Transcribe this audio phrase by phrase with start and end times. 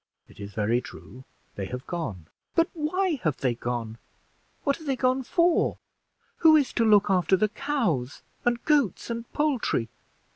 [0.27, 3.99] "It is very true; they have gone." "But why have they gone?
[4.63, 5.77] What have they gone for?
[6.37, 9.89] Who is to look after the cows, and goats, and poultry?